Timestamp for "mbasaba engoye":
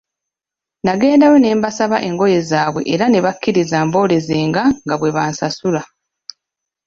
1.57-2.39